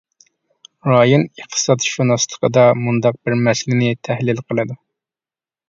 رايون 0.91 1.25
ئىقتىسادشۇناسلىقىدا 1.27 2.65
مۇنداق 2.87 3.21
بىر 3.29 3.39
مەسىلىنى 3.51 3.93
تەھلىل 4.09 4.45
قىلىدۇ. 4.51 4.83